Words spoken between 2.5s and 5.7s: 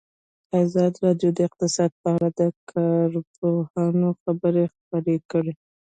کارپوهانو خبرې خپرې کړي.